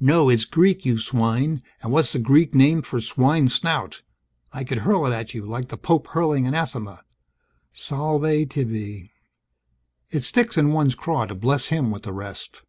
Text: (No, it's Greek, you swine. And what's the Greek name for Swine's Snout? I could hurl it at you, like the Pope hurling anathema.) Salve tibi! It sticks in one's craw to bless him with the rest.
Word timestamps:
(No, 0.00 0.28
it's 0.28 0.44
Greek, 0.44 0.84
you 0.84 0.98
swine. 0.98 1.62
And 1.80 1.90
what's 1.92 2.12
the 2.12 2.18
Greek 2.18 2.54
name 2.54 2.82
for 2.82 3.00
Swine's 3.00 3.54
Snout? 3.54 4.02
I 4.52 4.64
could 4.64 4.80
hurl 4.80 5.06
it 5.06 5.14
at 5.14 5.32
you, 5.32 5.46
like 5.46 5.68
the 5.70 5.78
Pope 5.78 6.08
hurling 6.08 6.46
anathema.) 6.46 7.00
Salve 7.72 8.46
tibi! 8.50 9.12
It 10.10 10.24
sticks 10.24 10.58
in 10.58 10.72
one's 10.72 10.94
craw 10.94 11.24
to 11.24 11.34
bless 11.34 11.68
him 11.68 11.90
with 11.90 12.02
the 12.02 12.12
rest. 12.12 12.64